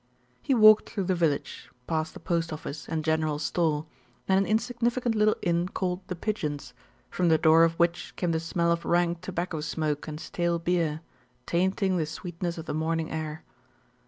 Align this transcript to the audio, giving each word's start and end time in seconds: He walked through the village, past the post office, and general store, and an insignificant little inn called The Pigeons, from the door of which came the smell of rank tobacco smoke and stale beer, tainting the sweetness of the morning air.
He 0.41 0.55
walked 0.55 0.89
through 0.89 1.03
the 1.03 1.13
village, 1.13 1.69
past 1.85 2.15
the 2.15 2.19
post 2.19 2.51
office, 2.51 2.89
and 2.89 3.03
general 3.05 3.37
store, 3.37 3.85
and 4.27 4.39
an 4.39 4.49
insignificant 4.49 5.13
little 5.13 5.35
inn 5.43 5.69
called 5.69 6.01
The 6.07 6.15
Pigeons, 6.15 6.73
from 7.11 7.29
the 7.29 7.37
door 7.37 7.63
of 7.63 7.73
which 7.77 8.15
came 8.15 8.31
the 8.31 8.39
smell 8.39 8.71
of 8.71 8.83
rank 8.83 9.21
tobacco 9.21 9.61
smoke 9.61 10.07
and 10.07 10.19
stale 10.19 10.57
beer, 10.57 11.01
tainting 11.45 11.97
the 11.97 12.07
sweetness 12.07 12.57
of 12.57 12.65
the 12.65 12.73
morning 12.73 13.11
air. 13.11 13.43